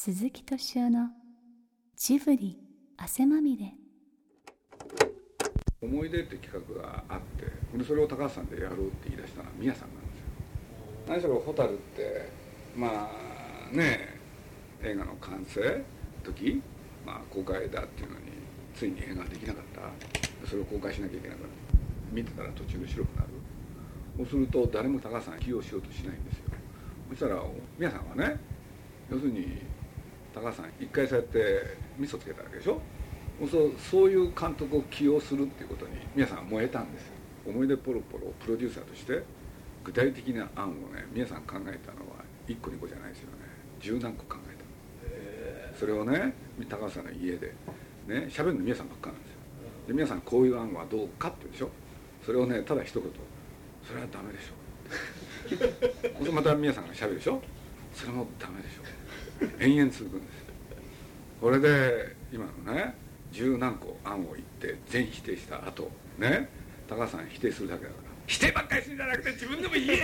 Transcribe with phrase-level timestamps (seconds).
[0.00, 1.08] 鈴木敏夫の
[1.96, 2.56] ジブリ
[2.96, 3.74] 汗まみれ。
[5.82, 10.26] 思い出って企画があってそれを高橋さんでやろうって言い出したのは宮さんなんですよ。
[11.08, 12.30] 何しろ蛍って
[12.76, 14.20] まあね
[14.84, 15.82] 映画の完成
[16.22, 16.62] 時、
[17.04, 18.26] まあ、公開だっていうのに
[18.76, 20.46] ついに映画ができなかった。
[20.46, 21.48] それを公開しなきゃいけなかった。
[22.12, 23.30] 見てたら途中で白くなる。
[24.18, 26.44] そうすると誰も高橋さん起用しようとしないんですよ。
[27.10, 27.42] そしたら
[27.76, 28.38] 宮さんはね
[29.10, 29.66] 要するに
[30.40, 32.80] 高橋さん一回そうやって味噌つけたわけでしょ？
[33.50, 37.12] そうそういう監督を起用するっていうことに皆さん燃えたんですよ。
[37.46, 39.22] 思い出ポロポロプロデューサーとして
[39.84, 43.36] 具体的な案をね皆さん考えたのは1個2個じゃないですよね。
[43.80, 44.56] 十何個考え
[45.72, 46.34] たそれをね
[46.68, 47.54] 高橋さんの家で
[48.06, 49.36] ね喋るの皆さんばっかなんですよ。
[49.86, 51.70] で皆さんこういう案はどうかって言うでしょ？
[52.26, 53.10] それをねただ一言
[53.86, 57.40] 「それはダメでしょ」 また皆さんがしゃべるでしょ？
[57.94, 58.82] それもダメでしょ
[59.60, 60.38] 延々続くんです
[61.40, 62.94] これで今のね
[63.32, 66.48] 十何個案を言って全否定した後ね
[66.88, 68.08] 高橋さん否定するだけだから。
[68.26, 69.94] 否定ばっかりするんじゃなくて自分でも言え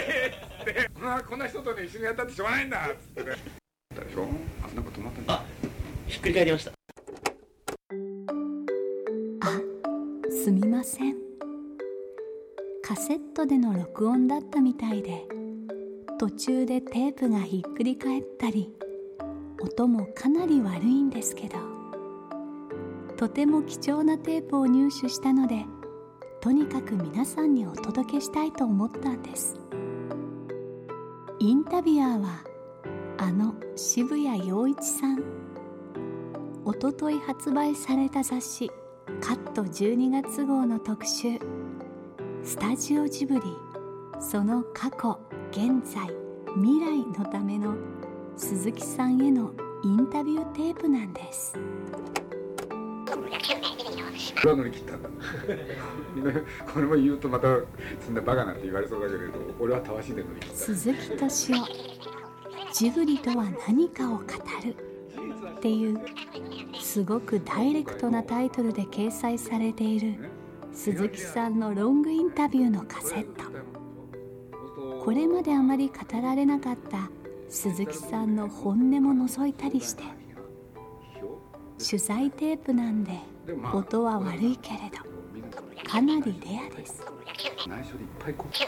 [0.62, 0.90] って。
[0.94, 3.30] こんなこんな人とね一緒にやったってしょうがないんだっつって。
[3.30, 3.36] ね
[4.06, 4.28] でしょ
[4.62, 5.42] あなんか止まったんだ。
[6.06, 6.70] ひっくり返りました。
[6.70, 6.74] あ
[10.30, 11.14] すみません。
[12.82, 15.22] カセットでの録音だったみたいで
[16.18, 18.70] 途中でテープがひっくり返ったり
[19.64, 21.56] 音もかなり悪いんですけど。
[23.16, 25.64] とても貴重なテープを入手したので
[26.40, 29.58] とにかく皆さんにお届けしたいと思ったんです。
[31.38, 32.44] インタビュアーは
[33.16, 35.22] あの渋谷陽一さん。
[36.66, 38.70] おととい発売された雑誌
[39.20, 41.38] 「カット12月号」の特集。
[42.42, 43.40] スタジオジブリ
[44.20, 45.18] その過去
[45.50, 46.10] 現在
[46.56, 47.74] 未来のための
[48.36, 49.52] 鈴木さんへの
[49.84, 51.54] インタビューテープなんです。
[53.06, 54.96] これは乗り切った。
[54.96, 55.08] ん だ
[56.72, 57.46] これも言うとまた
[58.04, 60.56] そんなバカなって言われそうだけれど俺はたわしで乗り切った。
[60.56, 61.66] 鈴木敏夫
[62.72, 64.22] ジブリとは何かを語
[64.64, 64.74] る
[65.56, 66.00] っていう
[66.80, 70.30] すごくダイレクトなタイトルで掲載されている
[70.72, 73.44] 鈴木さんのロングインタビューのカセット。
[75.04, 77.10] これまであまり語られなかった
[77.48, 80.02] 鈴木さんの本音も覗いたりして。
[81.78, 83.18] 取材テープなんで
[83.72, 84.98] 音は悪いけれど
[85.88, 87.04] かなりレアです。
[87.68, 88.64] 内緒でいっぱいコピー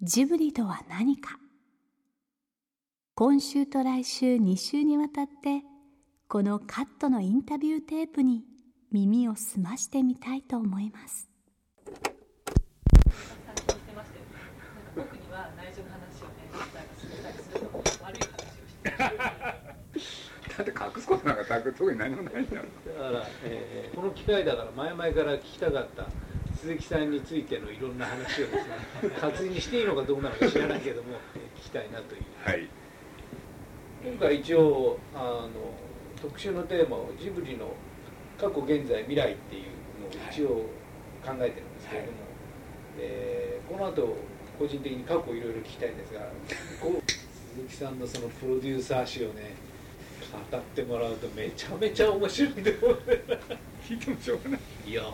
[0.00, 1.38] ジブリとは何か
[3.14, 5.62] 今週と来週2週にわたって
[6.28, 8.44] このカットのインタビューテープに
[8.90, 11.28] 耳を澄ましてみたいと思います
[14.96, 16.48] 僕には内緒の話をね、
[16.98, 17.66] するたりすると
[18.02, 22.62] 悪い話をしてだって隠すことなんか特に何もないんだよ
[22.98, 26.06] だから、えーこの機会だから前々から聞きたかった
[26.56, 29.10] 鈴木さんについてのいろんな話をですね。
[29.20, 32.22] 活字にしていいのかどうなのか知らないけどもえー聞きたいなという。
[32.44, 32.68] はい。
[34.04, 35.50] 今回一応あの
[36.20, 37.72] 特集のテーマをジブリの
[38.38, 39.62] 過去現在未来っていう
[40.00, 40.48] のを一応
[41.26, 42.18] 考えてるんですけれども、
[42.98, 44.16] えーこの後
[44.58, 46.20] 個人的に過去いろいろ聞きたいんですが
[46.80, 47.02] こう
[47.56, 49.54] 鈴木さんのそのプロデューサー史をね
[50.50, 52.98] 語ってもらうとめちゃめちゃ面白いと思う。
[53.88, 55.04] 聞いてもしょうがないいやー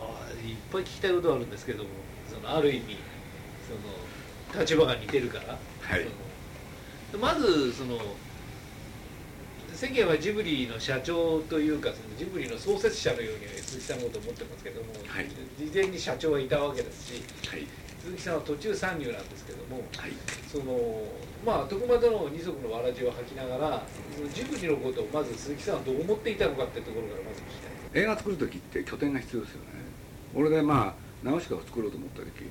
[0.49, 1.89] いっぱい聞きたいことあるんですけども
[2.27, 2.97] そのある意味
[3.67, 6.05] その立場が似てるから、はい。
[7.11, 7.97] そのまずその
[9.73, 15.27] 世間はジブリの社長というかそのジブリの創設者のように鈴木さんのことを思ってますけども、はい。
[15.57, 17.65] 事前に社長はいたわけですしはい
[18.03, 20.11] 鈴木さんは途中参入なんですけどもはい。
[20.51, 21.07] その
[21.45, 23.81] まあ徳間との二足のわらじを吐きながら
[24.13, 28.03] そのジブリのことをまず鈴木さんはどう思っていたのかってところからまず聞きたい。
[28.03, 29.67] 映画作る時って拠点が必要ですよね。
[30.35, 30.93] 俺でまあ
[31.23, 32.43] ナウシカを作ろうと思った時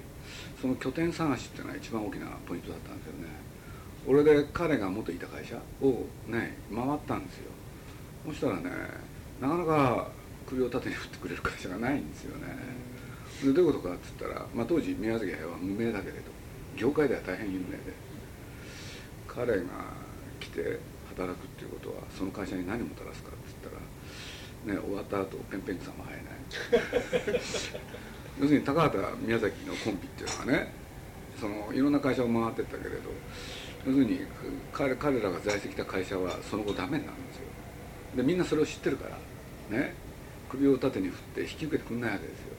[0.60, 3.28] その拠点探しっていうのは一番大きなポイントだったんですよね。
[4.06, 7.50] 俺で彼が元いた会社をね回ったんですよ。
[8.26, 8.70] そしたらね
[9.40, 10.08] なかなか
[10.46, 12.46] 首を縦に振ってくれる会社がないんですよね
[13.42, 16.30] でどういうことかっつったら、まあ、当時宮崎駿は無名だけれど
[16.76, 17.92] 業界では大変有名で
[19.26, 19.62] 彼が
[20.40, 27.40] 来て働くっていうことはその会社に何をもたらすかって言ったらね終わった後ペンペン草も生えない。
[28.40, 30.72] 要するに高畑宮崎のコンビっていうのはね
[31.38, 33.10] そのいろんな会社を回ってったけれど
[33.86, 34.20] 要するに
[34.72, 37.42] 彼彼らが在籍した会社はその後ダメになるんですよ。
[38.16, 39.08] でみんなそれを知ってるか
[39.70, 39.94] らね
[40.48, 42.51] 首を縦に振って引き受けてくんないわけですよ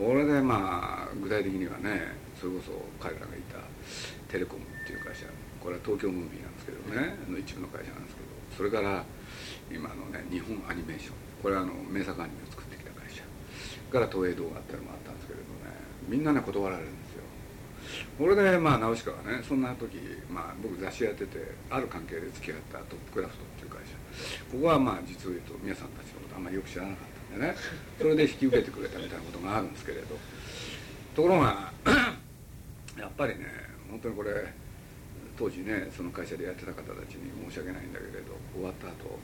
[0.00, 3.62] 俺でまあ具体的にはねそれこそ彼らがいた
[4.26, 5.26] テレコムっていう会社
[5.62, 8.26] これは東京ムービーなんですけどねの一部の会社なんですけど
[8.58, 9.04] それから
[9.70, 13.22] 今のね日本アニメーションこれはあの名作アニメを作ってきた会社
[13.90, 15.78] から東映動画っていうのもあったんですけれどね
[16.10, 17.22] みんなね断られるんですよ。
[18.18, 19.96] これでまあ直しはねそんな時、
[20.28, 21.38] まあ、僕雑誌やってて
[21.70, 23.94] ある関係で付き合ったトップクラフトっていう会社
[24.50, 27.13] ここはまあ実を言うと皆さんたちのことあんまりよく知らなかった。
[27.34, 27.54] でね。
[27.98, 30.16] それで引き受けてくれたみたいなことがあるんですけれど。
[31.14, 31.70] ところが
[32.98, 33.46] やっぱりね
[33.88, 34.52] 本当にこれ
[35.38, 39.14] 当時ねその会社でやってた方たちに申し訳ないんだけれど終わった後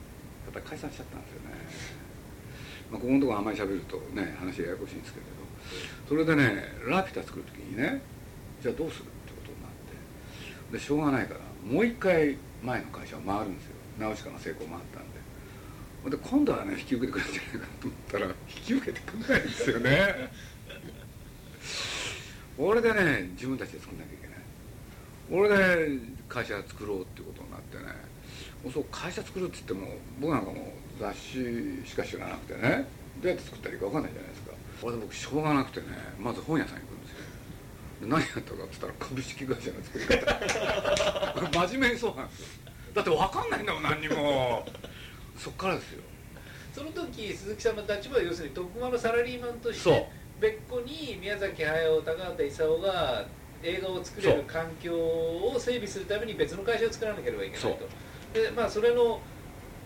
[0.47, 1.55] やっぱり解散しちゃったんですよね、
[2.91, 5.41] まあ、ここのところあんまり喋るとね話ややこしいんですけれど。
[6.07, 8.01] それでねラピュタ作る時にね
[8.63, 9.71] じゃあどうするってことになっ
[10.71, 10.77] て。
[10.77, 13.75] でしょうがないからもう一回前の会社を回るんですよ。
[13.99, 15.10] 直しかの成功もあったんで。
[16.09, 18.33] で今度はね引き受けてくれるんじゃないかと思ったら引
[18.65, 20.31] き受けてくれないんですよね。
[22.57, 24.37] 俺でね自分たちで作んなきゃいけない。
[25.31, 27.83] 俺で会社作ろうってことになってね。
[28.73, 30.65] そう会社作るって言っても僕なんかもう
[30.99, 32.87] 雑誌しか知らなくてね。
[33.21, 34.51] どうやって作ったらいいか分かんないじゃないですか。
[34.81, 35.85] 俺僕しょうがなくてね
[36.19, 37.17] まず本屋さん行くんですよ。
[38.01, 41.67] で何やったかって言ったら株式会社の作り方。
[41.69, 42.47] 真面目にそうなんですよ。
[42.95, 44.65] だって分かんないんだもん何にも。
[45.37, 46.01] そっからですよ。
[46.73, 53.25] その時鈴木さんの立場は要するに徳間のサラリーマンとして別個に宮崎駿高畑勲が
[53.63, 57.87] 映画を作れる環境を整備するために別の会社を作らなければいけないと。
[58.33, 59.19] でまあそれの、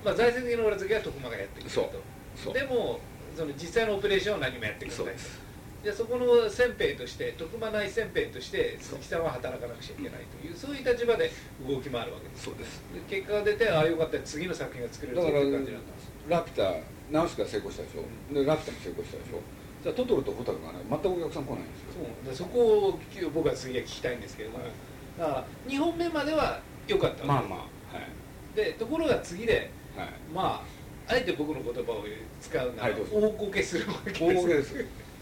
[0.04, 2.52] まあ、財政的な裏付けは徳間がやってくれるそう。
[2.52, 3.00] とでも
[3.36, 5.45] その実際のオペレーションは何もやってくれないと
[5.86, 11.30] でそこの先兵として徳間内先兵として鈴木さんは働かなくちゃいけないというそういう立場で
[11.62, 12.46] 動き回るわけです。
[12.46, 12.82] そうです。
[13.08, 16.74] で結果が出てああよかった次の作品が作れるぞっていう感じなんですラピュタ
[17.12, 18.34] 直しが成功したでしょ。
[18.34, 19.40] でラピュタも成功したでしょ。
[19.84, 22.02] じゃあトトロとホタルがね全くお客さん来ないんですよ。
[22.02, 22.30] そう。
[22.32, 22.60] でそこ
[22.90, 23.00] を
[23.30, 24.74] 僕は次は聞きたいんですけれども、はい。
[25.20, 27.60] だから2本目までは良かったまあまあ
[27.94, 28.58] はい。
[28.58, 30.10] でところが次ではい。
[30.34, 30.66] ま
[31.08, 32.04] ああえて僕の言葉を
[32.42, 34.24] 使うなら大こけするわけです。
[34.24, 34.74] 大儲けです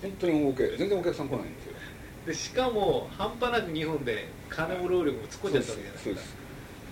[0.04, 1.74] 本当に大儲け全然お客さん来ないんですよ。
[2.28, 6.38] でしかも半端なく日本で金も労力も突っ込んじゃったわけじゃないそうですか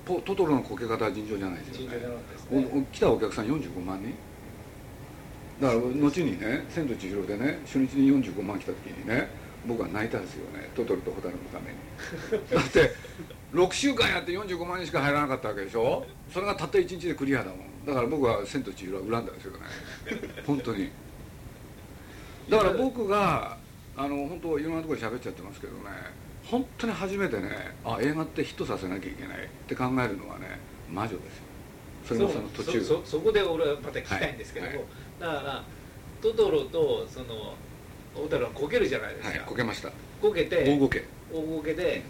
[0.06, 1.80] ポトトロのこけ方は尋常じゃないですよね。
[1.82, 2.88] 尋常じゃなかったですね。
[2.92, 4.14] 来たお客さん45万人？
[5.62, 9.30] だから後にね「千と千尋」でね初日に45万来た時にね
[9.68, 10.70] 僕は泣いたんですよね。
[10.76, 11.78] トトロとホタルのために。
[12.50, 12.92] だって
[13.54, 16.04] 6週間やって45万人しか入らなかったわけでしょ？
[16.34, 17.86] それがたった1日でクリアだもん。
[17.86, 19.60] だから僕は「千と千尋」は恨んだんですよね。
[20.48, 20.90] 本当に
[22.50, 23.58] だから僕が
[23.96, 25.82] あの本当いろんなところで喋っちゃってますけどね
[26.46, 27.50] 本当に初めてね
[27.86, 30.60] あ映画ってヒットさせなきゃいけないって考えるのはね
[30.92, 31.44] 魔女ですよ。
[32.06, 32.82] それもその途中。
[33.06, 34.88] そこで俺はまた聞きたいんですけども、はいはい。
[35.20, 35.64] だから
[36.22, 37.54] トトロとその
[38.16, 39.90] 小太郎はこけるじゃないですか、はいこけました。
[40.22, 41.06] こけて大ごけ。
[41.32, 42.02] 大ごけで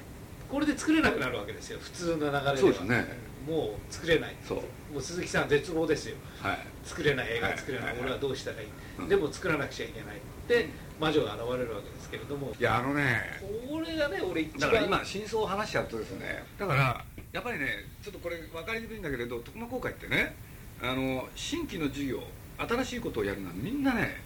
[0.51, 1.79] これで作れなくなるわけですよ。
[1.79, 2.57] 普通の流れでは。
[2.57, 3.05] そうですね。
[3.47, 4.35] もう作れない。
[4.45, 4.57] そう。
[4.93, 6.17] もう鈴木さん絶望ですよ。
[6.41, 6.57] はい。
[6.83, 7.97] 作れない映はい画作れない、はい。
[8.01, 8.67] 俺はどうしたらいい、
[8.99, 9.07] うん。
[9.09, 10.17] でも作らなくちゃいけない
[10.47, 10.69] で
[10.99, 12.53] 魔女が現れるわけですけれども。
[12.59, 13.21] いやあのね。
[13.69, 16.43] これがね俺一番だから今真相を話しちゃうとですね。
[16.59, 17.67] だからやっぱりね
[18.03, 20.35] ちょっとこれ分かりにくいんだけれど徳間公会ってね
[20.81, 22.19] あの新規の事業
[22.57, 24.17] 新しいことをやるのはみんなね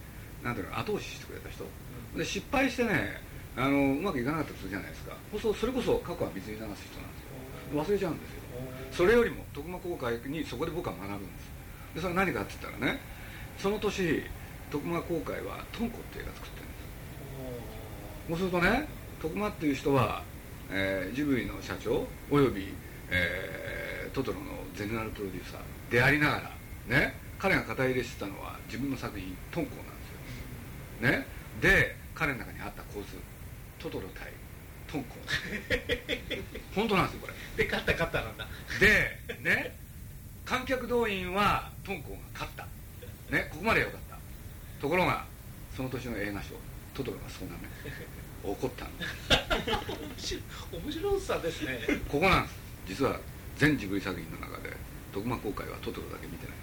[0.42, 1.64] なんていうの後押ししてくれた人。
[2.16, 3.20] で失敗してね
[3.56, 5.16] あのうまくいかなかったりするじゃないですか。
[5.40, 7.82] そうそれこそ過去は水に流す人なんですよ。
[7.82, 8.40] 忘れちゃうんですよ。
[8.92, 11.50] それよりも徳間公会にそこで僕は学ぶんです。
[11.96, 13.00] でそれは何かって言ったらね
[13.58, 14.22] その年
[14.70, 16.74] 徳間公会は「トンコ」って映画作ってるんで
[18.28, 18.28] す。
[18.28, 18.88] そうするとね
[19.20, 20.22] 徳間っていう人は、
[20.70, 22.74] えージブリの社長および、
[23.10, 26.50] えートトロのゼネラルプロデューサーでありなが
[26.88, 29.90] らね彼が肩入れしてたのは自分の作品「トンコ」なんで
[31.00, 31.18] すよ。
[31.18, 31.26] ね。
[31.60, 33.16] で彼の中にあった構図。
[33.78, 34.32] トトロ対
[34.86, 35.16] トンコ。
[36.74, 37.34] 本当なんですよこれ。
[37.64, 38.46] で勝った勝ったなんだ。
[38.78, 39.76] でね
[40.44, 42.66] 観客動員はトンコが勝った。
[43.30, 44.16] ねここまでよかった。
[44.80, 45.24] ところが
[45.76, 46.50] その年の映画賞
[46.94, 47.68] トトロがそうなめ
[48.42, 49.04] 怒ったんで
[50.18, 50.42] す面白い
[50.84, 51.80] 面白さですね。
[52.08, 52.54] ここなんです。
[52.86, 53.18] 実は
[53.56, 54.70] 全ジブリ作品の中で
[55.12, 56.56] 徳間公開はトトロだけ見てない。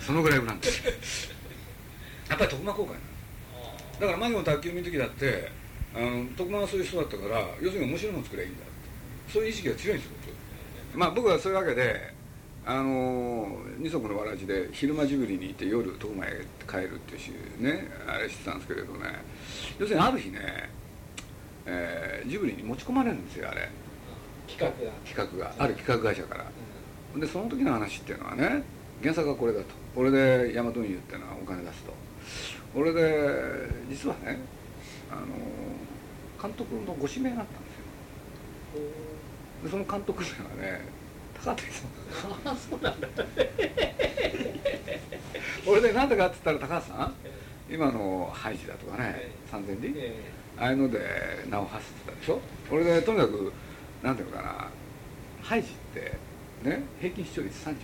[0.00, 0.74] そのぐらい恨んでる
[2.28, 3.09] やっぱり徳間公開なんです
[4.00, 5.50] だからマギの宅急便の時だって
[5.94, 9.32] あの徳間はそういう人だったから要するに面白いもの作ればいいんだって。
[9.32, 10.16] そういう意識が強いんですよ
[10.92, 10.98] 僕。
[10.98, 12.14] まあ僕はそういうわけで
[12.64, 19.00] あの二足のわらじで昼間ジブリにいて夜徳間へ帰るっていうしねあれしてたんですけれどね。
[19.78, 20.70] 要するにある日ね、
[21.66, 23.68] えージブリに持ち込まれるんですよあれ。
[24.48, 25.54] 企画が、企画が。
[25.58, 26.46] ある企画会社から。
[27.20, 28.62] でその時の話っていうのはね
[29.02, 29.66] 原作はこれだと。
[29.94, 31.92] これで大和運輸っていうのはお金出すと
[32.74, 34.38] これで実はね
[35.10, 35.26] あの
[36.40, 38.84] 監督のご指名があったんですよ。
[39.64, 40.80] でその監督者がね
[41.42, 41.90] 高畑さん。
[42.48, 43.08] ああそうなんだ。
[45.66, 47.14] 俺でなんでかって言ったら高橋さん
[47.70, 50.14] 今のハイジだとかね三千里え
[50.58, 50.98] ああいうので
[51.48, 52.40] 名を馳せてたでしょ？
[52.70, 53.52] 俺でとにかく
[54.02, 54.68] なんていうのかな
[55.42, 56.12] ハイジって
[56.62, 57.76] ね平均視聴率35え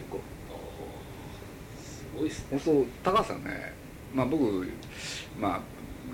[1.82, 2.58] すごいっすね。
[2.64, 3.74] 本当高橋さんね
[4.14, 4.66] まあ僕
[5.38, 5.60] まあ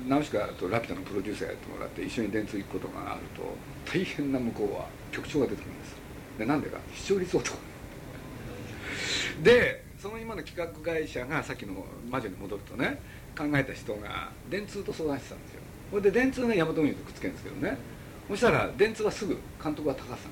[0.09, 3.43] ナウシカとラピュタのプロデューサーやってもらって一緒に電通行くことがあると
[3.91, 5.95] 大変な向こうは局長が出てくるんです。
[6.39, 6.79] でなんでか。
[6.95, 7.57] 視聴率男
[9.43, 13.01] でその今の企画会社がさっきの魔女に戻るとね
[13.37, 15.61] 考えた人が電通と相談してたんですよ。
[15.91, 17.77] これで電通がヤマト運輸とくっつけるんですけどね。
[18.29, 20.29] そしたら電通はすぐ監督は高橋さんだ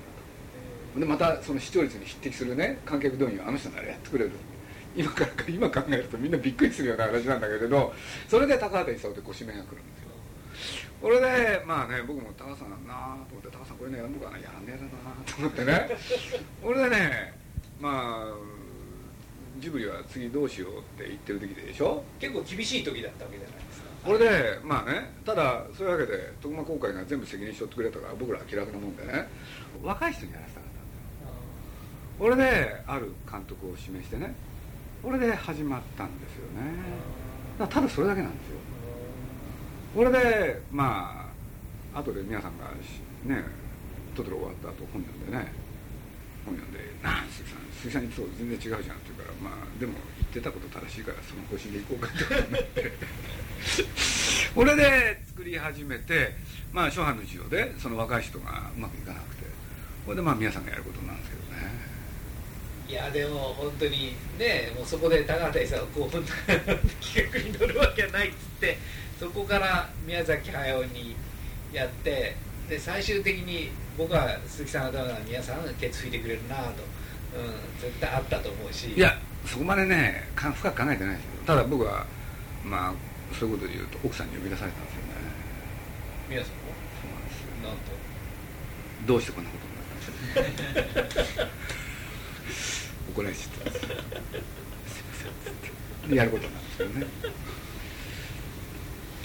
[0.95, 4.33] とでまたその視聴率に匹敵するね観客動員をあの人ならやってくれる。
[4.97, 7.93] 今から今考えるとみんなびっくりするような話なんだけれど
[8.29, 10.11] それで高畑勲ってご指名が来るんですよ。
[11.01, 15.97] これでまあね僕も高橋さんなあと思って高橋さんこれねやるのかなやんねえだなと思ってね。
[16.63, 17.33] 俺でね
[17.81, 18.35] まあ
[19.59, 22.03] ジブリは次どうしようって言ってる時でしょ？
[22.19, 23.91] 結構厳しい時だったわけじゃないですか。
[24.05, 29.29] これでまあねただそういうわけで徳間公会が全部責任しとってくれたから僕らは気楽なもんでね。
[29.83, 31.29] 若い人にやらせたかったんですよ
[32.19, 34.35] これである監督を指名してね
[35.03, 36.73] これで始まったんですよね。
[37.59, 38.57] だただそれだけなんですよ。
[39.95, 41.27] これでま
[41.95, 42.67] あ後で皆さんが
[43.25, 43.45] ね
[44.15, 45.53] トトロ終わった後本読んでね。
[46.45, 52.93] 本読んで「なあ鈴木さん鈴木さんいつも全然違うじゃん」って言うからまあでも言ってたこと正しいからその方針でいこうかって思って。
[54.55, 56.35] これで作り始めて
[56.73, 59.41] まあ初版の授業でその若い人がうまくいかなくて。
[60.07, 61.50] これでまあ皆さんがやることなんですけど。
[62.91, 66.11] いやでも本当にねもうそこで高畑さんこう
[67.01, 68.79] 企画に乗るわけないっつって
[69.21, 71.15] そこから宮崎駿に
[71.73, 72.35] やって
[72.69, 76.73] で最終的に僕は鈴木さんが皆さんケツ拭いてくれるなと、うん、
[77.81, 78.93] 絶対あったと思うし。
[78.93, 79.17] いや
[79.47, 81.31] そこまでねか深く考えてないですよ。
[81.47, 82.05] ただ僕は
[82.65, 85.07] まあそういうことで言うと奥さんに呼び出されたんですよね。
[86.29, 86.57] 皆さんも
[87.01, 87.47] そうなんですよ。
[87.63, 87.91] なんと？
[89.07, 91.47] どうしてこんなことになったんですか
[93.13, 93.71] 怒られちゃった。
[93.71, 94.03] んですすいま
[96.07, 96.15] せん。
[96.15, 97.07] やることなんですけどね。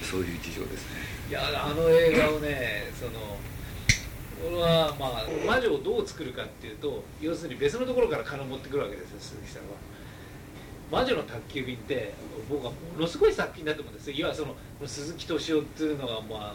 [0.04, 0.98] そういう事情ですね。
[1.30, 3.38] いやあの映画をねその
[4.48, 9.70] 俺はまあ魔女をどう作るかっていうと要するに別のところから金を持ってくるわけですよ鈴木さんは。
[10.92, 12.14] 魔女の宅急便って
[12.50, 14.12] 僕はものすごい作品だと思うんです。
[14.12, 16.54] よいわその鈴木敏夫っていうのがまあもう本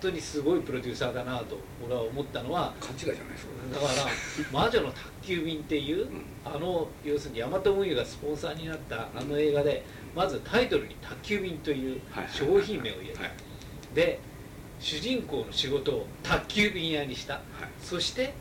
[0.00, 3.52] 当にすごいプロデューサーだなと俺は思ったのは勘違いじゃないですか。
[3.72, 4.10] だから
[4.52, 6.06] 「魔女の宅急便」っていう
[6.44, 9.82] あの要するにヤマト運輸がスポンサーになったあの映画で
[10.14, 12.00] まずタイトルに「宅急便」という
[12.30, 13.32] 商品名を入れた、はい。
[13.94, 14.20] で
[14.78, 17.34] 主人公の仕事を宅急便屋にした。
[17.34, 17.42] はい。
[17.82, 18.34] そして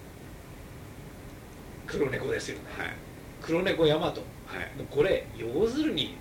[1.87, 3.06] 黒猫ですよね、はい
[3.47, 4.69] 黒猫ヤマトはい。
[4.91, 6.17] これ要するに。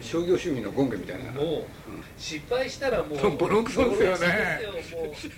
[0.00, 1.30] 商業主義の権限みたいな。
[1.30, 1.64] もう
[2.18, 4.60] 失敗したらもうそうボロクソですよね。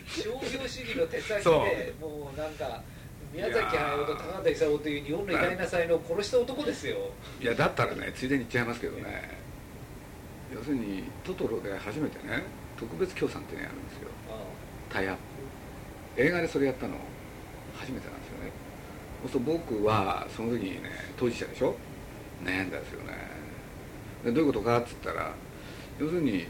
[0.09, 2.83] 商業主義の手先そでもうなんか
[3.31, 6.97] 宮崎駿と高畑勲という日本の偉大な才能を殺した男ですよ。
[7.43, 9.39] いやだったらねついでに言っちゃいますけどね。
[10.55, 12.43] 要するにトトロで初めてね
[12.79, 14.09] 特別協賛っていうのやるんですよ。
[14.89, 15.17] タイアッ
[16.17, 16.23] プ。
[16.23, 16.95] 映画でそれやったの
[17.77, 18.24] 初めてなんです
[19.31, 21.75] そう僕はその時にね当事者でしょ？
[22.45, 23.15] 悩んだんですよね。
[24.25, 24.79] でどういうことか？
[24.79, 25.33] っつったら
[25.99, 26.47] 要するに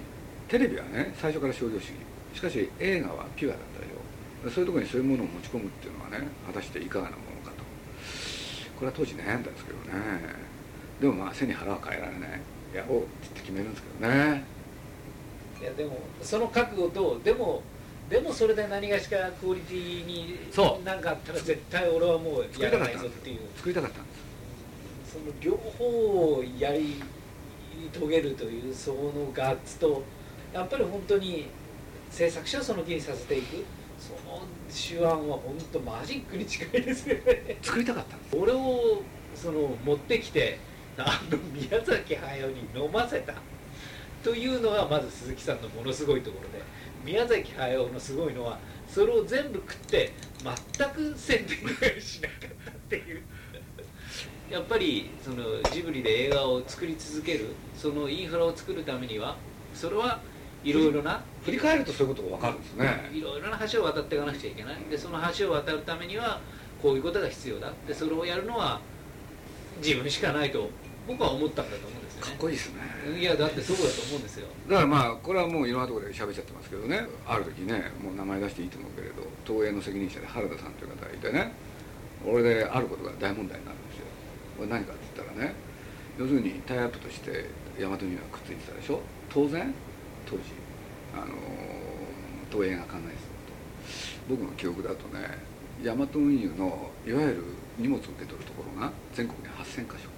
[0.49, 1.95] テレビはね最初から商業主義。
[2.35, 4.50] しかし映画はピュアだったでしょ？
[4.50, 7.64] そういうとこにそういうものを持ち込むっていうのはね果たしていかがなものかと。
[8.76, 9.95] これは当時悩んだんですけどね。
[11.00, 12.40] でもまあ背に腹は変えられない。
[12.75, 14.45] やろうって決めるんですけどね。
[15.61, 17.62] いやでもその覚悟とでも
[18.08, 20.38] でもそれで何がしかクオリティに
[20.84, 23.40] 何かあったら絶対俺はもうやらないぞっていう。
[23.56, 24.00] 作りたかった。
[24.00, 24.11] んで
[25.06, 25.12] す。
[25.12, 25.84] その両方
[26.37, 27.02] をやり
[27.92, 30.02] 遂げるというそのガッツと
[30.52, 31.46] やっぱり本当に
[32.11, 33.64] 制作者をその気にさせていく。
[33.99, 37.56] その手腕は本当マジックに近いですよね。
[37.62, 38.37] 作りたかったんです。
[38.37, 39.02] 俺を
[39.34, 40.58] その持ってきて
[40.99, 43.34] あの宮崎駿に飲ませた
[44.23, 46.64] というのがまず鈴木さんのものすごいところで
[47.04, 48.58] 宮崎駿のすごいのは
[48.88, 50.12] それを全部食って
[50.76, 53.23] 全く宣伝会しなかったっていう。
[54.50, 55.37] やっぱりその
[55.73, 59.37] ジブリで映画を作り続けるそのインフラを作るためには
[59.75, 60.20] それは
[60.62, 63.11] いろいろな振り返るとそういうことが分かるんですね。
[63.12, 64.76] いろいろな橋を渡っていかなくちゃいけない。
[64.90, 66.40] でその橋を渡るためには
[66.80, 67.73] こういうことが必要だ。
[67.87, 68.80] でそれをやるのは
[69.78, 70.70] 自分しかないと
[71.06, 72.30] 僕は思ったんだと思うんですよね。
[72.30, 72.80] かっこいいですね。
[73.20, 74.49] いやだってそうだと思うんですよ。
[74.68, 77.06] だからまあこれはもういろんなところで喋っちゃってますけどね。
[77.26, 81.52] ある時ねもう名前出していいと思うけれど東映の責任者で原田さんという方がいてね。
[82.26, 84.06] 俺であることが大問題になるんですよ。
[84.56, 85.54] これ何かって言ったらね
[86.18, 89.00] 要するにタイアップとして大和にはくっついてたでしょ？
[89.28, 89.75] 当然
[90.25, 90.42] 当時
[91.12, 91.34] あの
[92.50, 93.44] 東映が考えてたこ
[94.28, 94.37] と。
[94.37, 95.37] 僕の記憶だとね
[95.82, 97.44] 大和運輸のいわゆる
[97.76, 100.08] 荷物を受け取るところが全国に8000箇所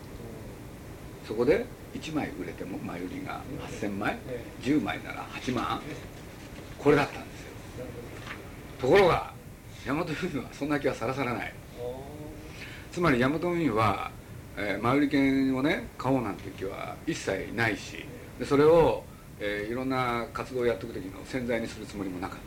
[1.26, 5.80] そこで1枚売れても前売りが8000枚え10枚なら8万
[6.78, 7.46] これだったんですよ。
[8.80, 9.32] ところが
[9.86, 11.54] 大和運輸はそんな気はさらさらない。
[12.92, 14.10] つまり大和運輸は、
[14.56, 18.04] えー前売り券をね買おうなんていう気は一切ないし
[18.38, 19.02] でそれを、
[19.40, 22.38] えーいろんな活動をやっていく時の潜在にするつもりもなかっ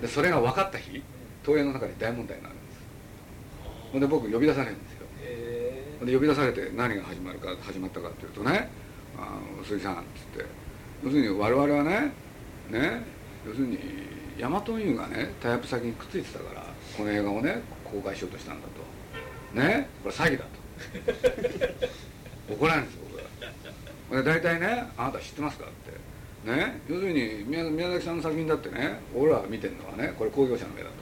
[0.00, 0.06] た。
[0.06, 1.02] でそれが分かった日
[1.44, 2.80] 東映の中で大問題になるんです。
[3.92, 5.06] ほんで僕呼び出されるんですよ。
[5.22, 5.49] え
[6.04, 8.70] で呼び出されて何が始まるか始まったかっていうとね
[9.18, 9.96] 「あの鈴木さん」っ
[10.34, 10.46] つって
[11.04, 12.12] 要するに我々はね
[12.70, 13.02] ね
[13.46, 13.78] 要するに
[14.38, 16.66] 大和運輸がねタイアップ先にくっついてたから
[16.96, 19.60] この映画をね公開しようとしたんだと。
[19.60, 20.50] ねこれ詐欺だと。
[22.54, 23.02] 怒られるんですよ
[24.08, 24.22] 僕は。
[24.22, 26.50] 大体ね「あなた知ってますか?」って。
[26.50, 30.94] ね要するに宮崎さんの作品だってね俺らが見てるのはねこれ興行者の目だと。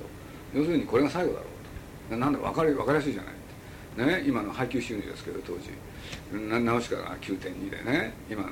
[0.54, 1.44] 要するにこれが最後だろ
[2.10, 2.16] うと。
[2.16, 3.34] なんで分かり分かりやすいじゃない。
[3.98, 5.70] ね、今の配給収入ですけど当時。
[6.48, 8.50] なナウシカが9.2でね今の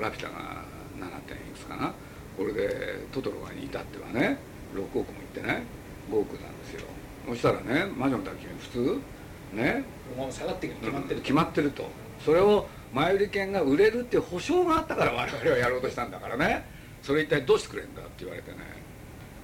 [0.00, 0.64] ラピュタが
[0.98, 1.08] 7.
[1.26, 1.92] 点いくつかな。
[2.36, 4.38] これでトトロがに至ってはね
[4.74, 5.62] 6億もいってね
[6.10, 6.86] 5億なんですよ。
[7.28, 9.84] そしたらね魔女の宅急便普通ね。
[10.30, 11.20] 下がって決まってる。
[11.20, 11.84] 決まってると。
[12.24, 16.64] それを前売り券が売れるっていう保証があったから我々はやろうとしたんだからね。
[17.02, 18.58] それ一体どうしてくれんだって言われてね。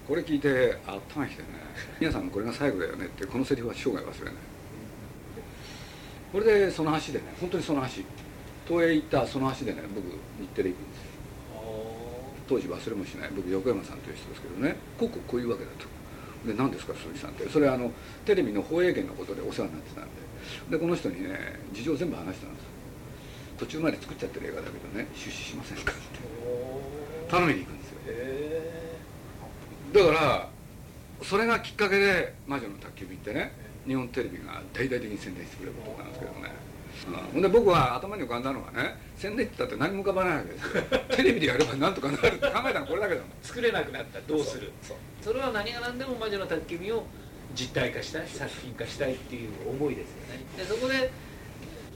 [0.08, 1.48] これ聞いてあったまきてね。
[2.00, 4.34] 皆さんこれが最後だよねってこのセリフは生涯忘れない
[6.34, 8.04] これでその足でね本当にその足
[8.66, 10.02] 東映行ったその足でね僕
[10.42, 11.06] 日テレ行くんですよ。
[12.48, 14.74] 当時忘れもしない僕横山さんという人ですけどね。
[14.98, 15.86] こうこうこういうわけだと。
[16.44, 17.48] で何ですか鈴木さんって。
[17.48, 17.92] それはあの
[18.24, 20.04] テレビの放映権のことでお世話になってたん
[20.70, 20.76] で。
[20.76, 21.38] でこの人にね
[21.72, 22.66] 事情全部話したんです。
[23.58, 26.00] 途中まで作っちゃってる映画だけどね出資しませんかって。
[27.30, 27.98] 頼みに行くんですよ。
[28.08, 28.98] え
[29.94, 30.48] だから
[31.22, 33.52] それがきっかけで「魔女の宅急便」ってね
[33.86, 36.52] 日本テレビが大々的に宣伝してくれることなんですけどね、
[37.08, 40.82] うん、ほんで僕は頭に浮かんだのがね宣伝って言ったって何も浮かばないわけですよ。
[41.16, 42.26] テレビでやればなんとかなる。
[42.26, 43.30] って考えたのこれだけだもん。
[43.42, 44.72] 作れなくなったどうする？
[44.82, 47.04] そうそれは何が何でも魔女の宅急便を
[47.54, 50.44] 実体化したい作品化したいっていう思いですよね。
[50.56, 51.10] でそこで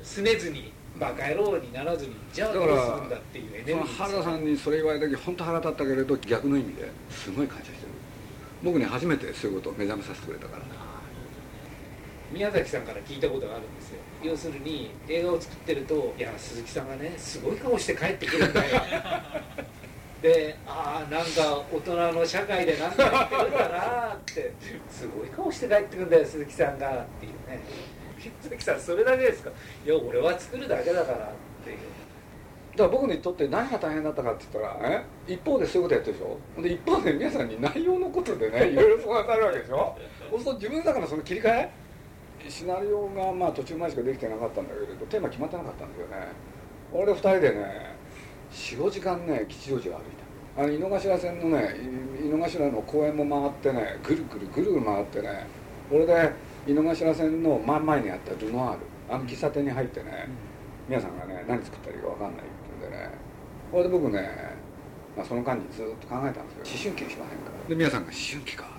[0.05, 2.68] 拗ねずにバカ野郎にならずにじゃあどうす
[3.01, 7.88] るんだっていうエネルギー原田さんにそれ言われた時本当腹立ったけれど逆の意味ですごい感謝してる
[8.62, 10.62] 僕に初めてそういうことを目覚めさせてくれたから
[12.31, 13.99] 宮崎さんから聞いたことがあるんですよ。
[14.23, 18.81] 要するに映画を作ってると「いや鈴木さんがねすごい顔して帰ってくるんだよ」
[20.21, 24.53] でああなんか大人の社会で何かやってるんだなって。
[24.91, 27.61] すごい顔して帰ってくるんだよ鈴木さんがっていうね。
[28.43, 29.51] 鈴木さんそれだけですか？
[29.87, 31.21] いや俺は作るだけだからっ
[31.64, 31.79] ていう。
[32.77, 34.91] だから僕にとって何が大変だったかって言ったら
[35.29, 35.33] え？
[35.33, 36.62] 一方でそういうことやってるでしょ？
[36.62, 39.97] で一方で皆さんに内容のことでねいろいろ相談されるわけでしょ？
[40.31, 41.71] そうすると自分の中のその切り替え？
[42.48, 46.14] シナリオがまあ途中までしかできてなかったんだけれどテーマ決まってなかったんですよね。
[46.92, 47.96] 俺で2人でね
[48.51, 50.11] 45時間ね吉祥寺を歩い
[50.57, 50.62] た。
[50.62, 51.77] あの井の頭線のね
[52.22, 55.46] い井の頭の公園も回ってねぐるぐるぐるぐる回ってね
[55.90, 56.33] 俺で
[56.66, 60.29] 井の頭線の真ん前にあったルノアールあの喫茶店に入ってね、
[60.88, 62.44] 皆さんがね何作ったらいいか分かんないって
[62.81, 63.11] 言うんでね
[63.70, 64.29] これで僕ね、
[65.16, 66.90] まあ、その間にずっと考えたんですよ。
[66.90, 67.51] 思春期にしませんか？
[67.68, 68.78] で皆さんが思春期か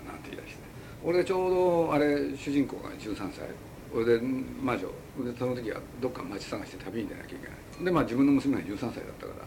[1.04, 1.50] 俺ちょう
[1.90, 3.48] どあれ主人公が13歳。
[3.94, 4.22] 俺で
[4.62, 4.88] 魔女。
[5.24, 7.86] でその時はどっか街探して旅に出なきゃいけない。
[7.86, 9.46] でまあ自分の娘が13歳だったから。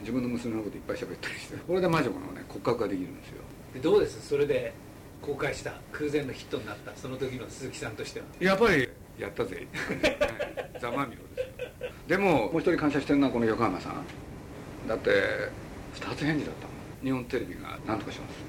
[0.00, 1.56] 自分の娘のこといっぱい喋ったりして。
[1.56, 3.42] これで魔女のね骨格ができるんですよ。
[3.74, 4.28] でどうです？
[4.28, 4.72] それで
[5.22, 8.26] 公開した空前のヒットになったその時の鈴木さんとしては。
[8.40, 9.66] やっぱりやったぜ。
[10.80, 11.42] ざまみろで
[11.80, 11.90] すよ。
[12.06, 13.94] でももう一人感謝してるのはこの横浜さん。
[14.88, 15.10] だって
[15.94, 16.76] 二つ返事だったもん。
[17.02, 18.44] 日本テレビが何とかしますって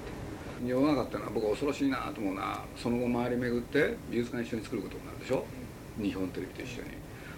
[0.65, 2.63] 世の中ってのは僕は恐ろしいなと思うな。
[2.75, 5.45] その後回り巡って美術館一緒に作ることになるでしょ。
[6.01, 6.89] 日本テレビと一緒に。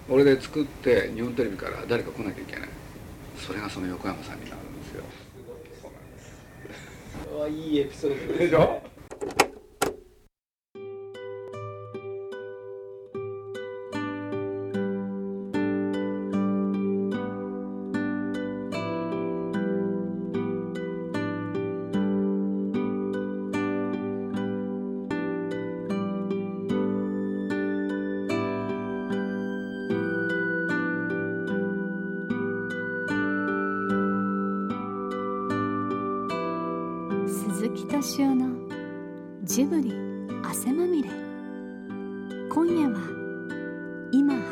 [0.10, 2.70] 俺で作って日本テレビから誰か来なきゃいけない。
[3.38, 5.04] それがその横山さんになるんですよ。
[7.26, 8.82] それはいいエピソードでしょ？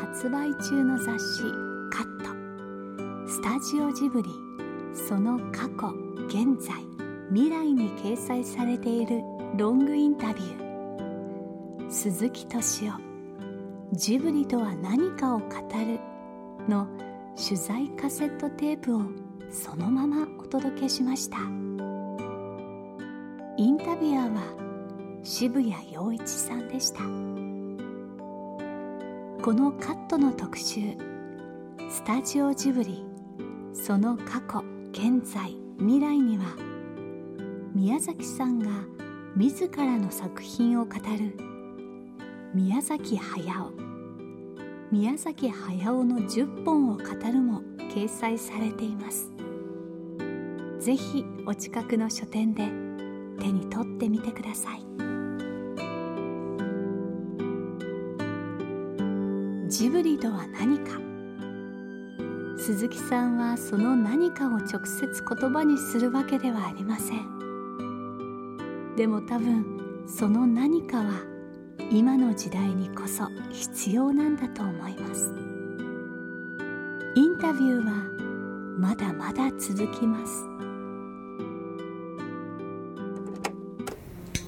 [0.08, 1.42] 発売中の雑誌
[1.92, 2.30] 「カット」
[3.28, 4.30] スタジオジブリ
[4.94, 5.94] その過去
[6.28, 6.76] 現在
[7.30, 9.20] 未来に掲載されている
[9.58, 11.90] ロングインタビュー。
[11.90, 12.94] 鈴木敏夫
[13.92, 16.00] ジブリとは何かを語る
[16.66, 16.88] の
[17.36, 19.02] 取材カセットテープを
[19.50, 21.36] そのままお届けしました。
[23.58, 24.40] インタビュアーは
[25.22, 27.37] 渋谷陽一さんでした。
[29.48, 30.94] このカットの特集
[31.88, 33.02] スタジオジブリ
[33.72, 36.54] その過去現在未来には
[37.74, 38.68] 宮崎さんが
[39.36, 41.34] 自らの作品を語る
[42.52, 43.72] 宮崎駿
[44.92, 49.32] 宮崎駿の10本を語るも掲載されています。
[50.78, 52.66] ぜひお近くの書店で
[53.40, 54.87] 手に取ってみてください。
[59.78, 60.98] ジブリとは何か。
[62.58, 68.96] 鈴木さんはその何かを直接言葉にするわけではありません。
[68.96, 71.20] でも多分その何かは
[71.92, 75.32] 今の時代にこそ必要なんだと思います。
[77.14, 77.92] インタビューは
[78.80, 80.44] まだまだ続きます。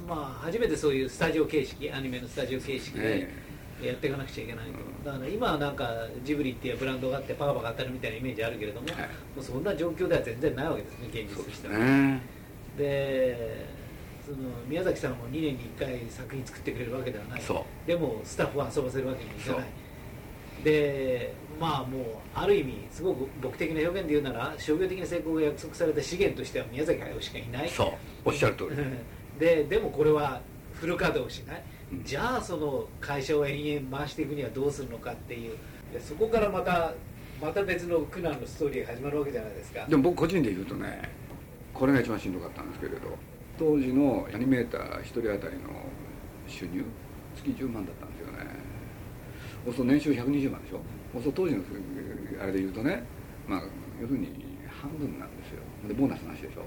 [0.09, 3.40] まあ初めてそういうスタジオ形式アニメのスタジオ形式でえ
[3.87, 8.97] やっていかなくちゃいけないと、だから今はなんかジブリっていうブランドがあってパカパカ当たるみたいなイメージあるけれども、はい。
[8.97, 9.07] も
[9.41, 11.79] うそんな状況では全然ないわけですね現え実としては。
[11.79, 12.21] ね。
[12.77, 13.67] で
[14.25, 14.39] その
[14.69, 17.43] 宮崎さんも2年に1回作品作ってくれるわけではない。
[17.87, 19.65] でもスタッフを遊ばせるわけにもいかない。
[20.65, 27.69] でまあもうある意味すごく僕的な表現で言うなら商業的な成功が約束された資源としては宮崎駿しかいない。
[27.69, 27.93] そう。
[28.27, 28.77] おっしゃる通り。
[29.41, 30.41] ででもこれは
[30.75, 35.57] フル稼働しない、うんじゃあその会社を延々回していくにはどうするのかっていう。
[35.93, 36.93] でそこからまた
[37.43, 39.87] また別の苦難のストーリーが始まるわけじゃないですか。
[39.87, 41.09] でも僕個人で言うとね
[41.75, 43.01] これが一番しんどかったんですけれど
[43.59, 45.71] 当時のアニメーター1人当たりの
[46.47, 46.85] 収入
[47.35, 48.47] 月10万だったんですよね。
[49.65, 50.81] そうすると年収120万でしょ。
[51.13, 51.63] そうすると当時の
[52.41, 53.03] あれで言うとね
[53.49, 53.63] まあ
[54.01, 54.29] 要するに
[54.71, 55.61] 半分なんですよ。
[55.89, 56.63] でボーナスなしでしょ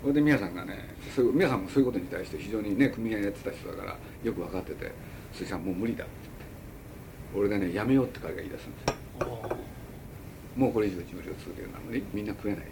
[0.00, 4.92] それで宮さんがねそういう宮さんもそういうことに対して非常にね組合やってた人だからよく分かってて
[5.32, 7.48] 「鈴木さんもう無理だ」って言って。
[7.50, 8.82] 俺でねやめようって彼が言い出すんです
[9.20, 9.58] よ。
[10.56, 12.02] もうこれ以上ジブリを続けるのは無理。
[12.12, 12.66] みんな食えないっ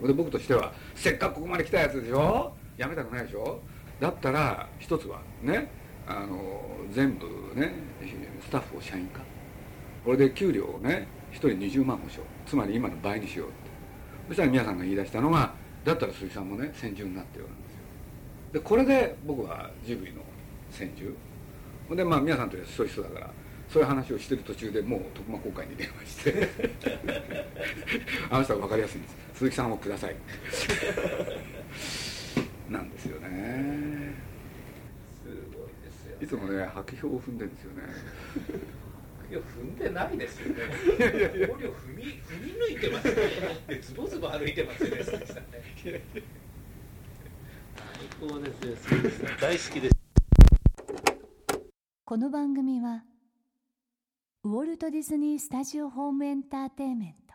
[0.00, 0.06] て。
[0.06, 2.52] で僕としてはせっかくここまで来たやつでしょ？
[2.76, 3.60] やめたくないでしょ？
[4.00, 5.70] だったら一つはね
[6.06, 7.72] あの全部ね
[8.44, 9.20] スタッフを社員化。
[10.04, 13.56] これで給料をね一人20万保証つまり今の倍にしようって。
[14.28, 15.54] そしたら皆さんが言い出したのが
[15.86, 17.78] だったら鈴木さんもね先住になってよなんですよ。
[18.54, 20.20] でこれで僕はジブリの
[20.68, 21.14] 先住
[21.88, 23.30] ほんでまあ皆さんとそういう人だから
[23.68, 26.48] そういう話をしてる途中でもう徳間公会に電話して
[28.28, 29.16] あの人は分かりやすいんです。
[29.34, 30.16] 鈴木さんをください。
[32.68, 34.12] なんですよね。
[35.22, 37.82] すごいですよいつもね白票を踏んでるんですよね
[39.28, 40.62] いや踏んでないですよね。
[40.98, 41.48] いやいやいや。
[41.48, 41.56] 踏
[41.96, 43.14] み踏み抜いてますね。
[43.80, 45.02] ズボズボ歩いてますね。
[45.02, 45.14] 最
[48.20, 48.76] 高ですよ。
[48.76, 49.96] 鈴木さん大好きです。
[52.04, 53.04] この番組は
[54.44, 57.34] ウォルト・ディズニー・スタジオ・ホーム・エンターテインメント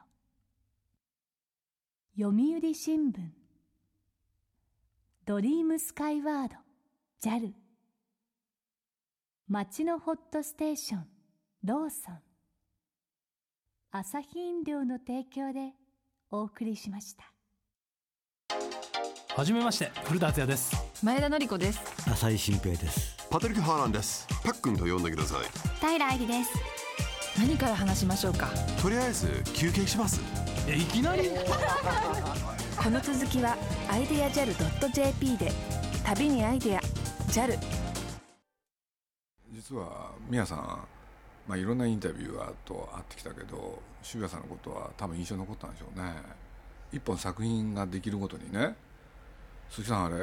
[2.17, 3.15] 読売新聞
[5.25, 6.55] ドリームスカイワード
[7.21, 7.51] JAL
[9.49, 11.05] 町のホットステーション
[11.63, 12.19] ローソン。
[13.91, 15.73] アサヒ飲料の提供で
[16.31, 17.23] お送りしました。
[19.35, 20.75] はじめまして古田敦也です。
[21.03, 21.79] 前田紀子です。
[22.09, 23.15] 浅井新平です。
[23.29, 24.27] パトリック・ハーランです。
[24.43, 25.39] パックンと呼んでください。
[25.79, 26.51] 平愛理です。
[27.39, 28.47] 何から話しましょうか？
[28.81, 30.19] とりあえず休憩します。
[30.67, 31.29] えいきなり？
[32.81, 33.55] この続きは
[33.89, 35.51] アイデア JAL.jp で。
[36.03, 36.81] 旅にアイデア。
[37.27, 37.57] JAL
[39.53, 40.87] 実は宮さん、
[41.47, 46.13] まあ、いろんなインタビュアーと会ってきたけど渋谷さんのことは多分印象に残ったんでしょうね。
[46.91, 48.75] 一本作品ができるごとにね。
[49.69, 50.15] 鈴木さんあれ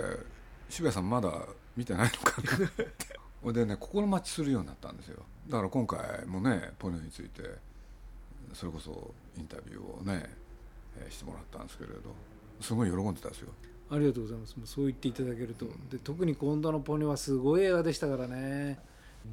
[0.68, 1.32] 渋谷さんまだ
[1.76, 3.18] 見てないのかなって。
[3.52, 5.24] でね心待ちするようになったんですよ。
[5.48, 7.42] だから今回もねポニョについて
[8.52, 10.28] それこそインタビューをね、
[10.96, 12.14] えーしてもらったんですけれど
[12.60, 13.52] すごい喜んでたんですよ。
[13.90, 14.56] ありがとうございます。
[14.56, 18.78] もうそう言っていただけると、で特に今度のポニョはすごい映画でしたからね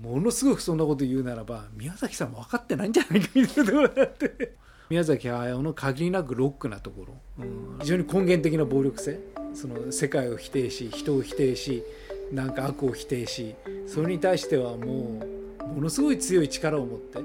[0.02, 4.56] ものすごくそんなこと言うならば宮崎さんも分かってないんじゃないかみたいなところがあって。
[4.90, 9.20] 宮崎駿の限りなくロックなところ、うん、非常に根源的な暴力性。
[9.56, 11.84] その世界を否定し人を否定し
[12.32, 13.56] なんか悪を否定し
[13.88, 15.22] それに対してはも
[15.62, 17.20] うものすごい強い力を持って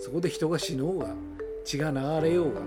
[0.00, 1.14] そこで人が死のうが
[1.64, 2.60] 血が流れようが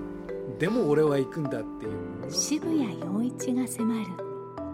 [0.60, 2.32] でも俺は行くんだっていう。
[2.32, 4.06] 渋谷陽一が迫る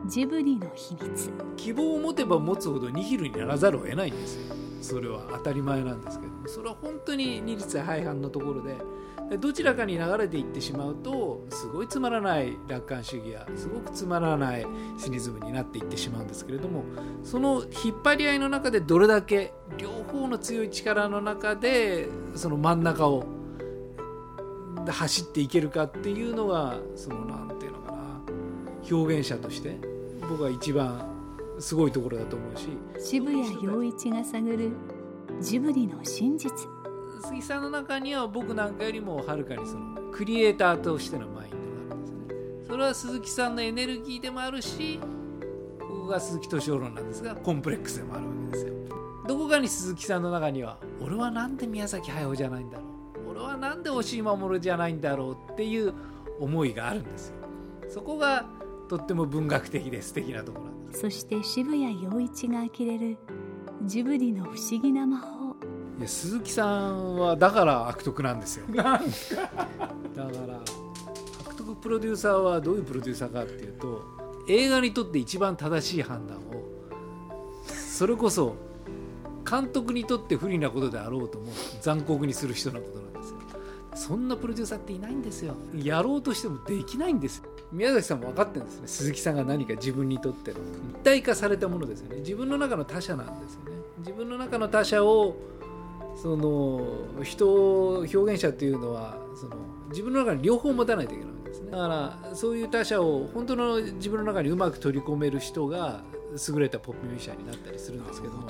[0.07, 1.29] ジブリの秘密。
[1.55, 8.75] 希望を持てば持つほどニヒルにならざるを得ないんですよそれは当たり前なんですけどそれは本当に二律背反のところで
[9.37, 14.67] どちらかに流れていってしまうとすごいつまらない楽観主義やすごくつまらない
[14.97, 16.83] シニズムになっていってしまうんですけれども
[17.23, 23.25] その引っ張り合いの中でどれだけ両方の強い力の中でその真ん中を
[24.85, 27.97] 走っていけるかっていうのがそのなんていうのかな
[28.91, 29.77] 表現者として
[30.29, 31.12] 僕は一番
[31.59, 32.69] すごいところだと思うし。
[32.99, 34.71] 渋谷陽一が探る
[35.39, 36.51] ジブリの真実。
[37.21, 42.65] 鈴木さんの中には僕なんかよりもはるかにそのクリエイターとしてのマインドがあるんですね。
[42.67, 44.99] それは鈴木さんのエネルギーでもあるし
[45.79, 48.73] ここが鈴木敏夫論なんですがコンプレックスでもあるわけですよ。
[49.25, 52.83] どこかに鈴木さんの中には俺はなんで宮崎駿じゃないんだろ
[53.25, 53.31] う。
[53.31, 55.93] 俺はなんで押井守じゃないんだろうっていう
[56.39, 57.35] 思いがあるんですよ。
[57.87, 58.45] そこが
[58.89, 63.17] とっても文学的で素敵なところそして渋谷陽一が呆れる
[63.85, 65.55] ジブリの不思議な魔法。
[65.99, 68.65] いや鈴木さんはだから悪徳なんですよ。
[68.73, 68.99] だから
[71.45, 74.01] 悪徳プロデューサーはどういうプロデューサーかっていうと
[74.47, 76.41] 映画にとって一番正しい判断を
[77.65, 78.55] それこそ
[79.49, 81.47] 監督にとって不利なことであろうとも
[81.81, 83.37] 残酷にする人のことなんですよ。
[83.95, 85.55] そんなプロデューサーっていないんですよ。
[85.75, 88.87] やろうとしてもできないんです宮崎さんも分かってるんですね。
[88.87, 90.57] 鈴木さんが何か自分にとっての。
[90.91, 92.17] 一体化されたものですよね。
[92.17, 93.71] 自分の中の他者なんですよね。
[93.99, 95.35] 自分の中の他者を
[96.15, 99.55] その人表現者っていうのはその
[99.89, 101.71] 自分の中に両方持たないといけないわけですね。
[101.71, 106.03] だからそういう他者を本当の自分の中にうまく取り込める人が
[106.47, 108.47] 優れたポップミュージシャンになったりするんですけども。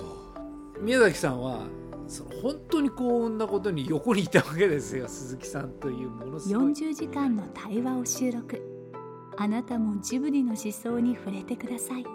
[0.82, 1.62] 宮崎さんは
[2.08, 5.08] その本当に幸運なことに横にいたわけですよ。
[5.08, 6.74] 鈴木さんというものすごい。
[6.74, 8.73] 40時間の対話を収録
[9.36, 12.06] あなたもジブリの思想に触れてください。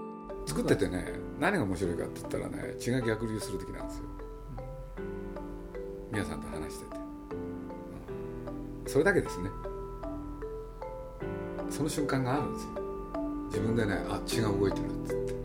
[0.47, 4.05] 作っててね何が面白いかって言ったらね血が逆流する時なんですよ。
[6.11, 9.51] 皆さんと話してて、うん、それだけですね。
[11.69, 12.71] その瞬間があるんですよ。
[13.49, 15.39] 自分でねあ血が動いてるっつって。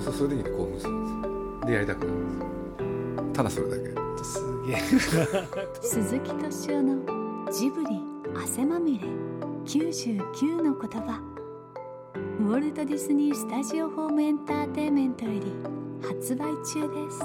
[0.00, 1.66] そうそういう時に興奮するんですよ。
[1.66, 3.32] でやりたくなるんですよ。
[3.32, 3.82] ただそれだけ。
[4.24, 4.78] すげえ。
[5.82, 9.06] 鈴木敏夫のジブリ汗まみれ
[9.64, 11.20] 99の言葉。
[12.40, 15.40] ウォルト・ディズニー・スタジオ・ホーム・エンターテインメントより
[16.02, 17.24] 発売中です。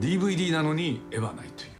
[0.00, 1.71] DVD なのに絵はないという。